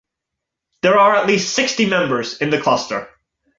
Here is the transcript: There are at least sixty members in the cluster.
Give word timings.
There 0.81 0.97
are 0.97 1.15
at 1.15 1.27
least 1.27 1.53
sixty 1.53 1.85
members 1.85 2.35
in 2.39 2.49
the 2.49 2.59
cluster. 2.59 3.07